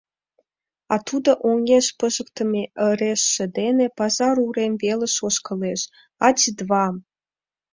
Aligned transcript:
А 0.93 0.95
тудо 1.07 1.31
оҥеш 1.49 1.85
пижыктыме 1.97 2.63
ыресше 2.89 3.45
дене 3.57 3.85
пазар 3.97 4.35
урем 4.47 4.73
велыш 4.83 5.15
ошкылеш: 5.27 5.81
«Ать, 6.27 6.43
два! 6.59 6.85